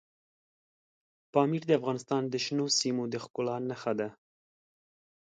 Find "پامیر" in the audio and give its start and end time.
1.33-1.63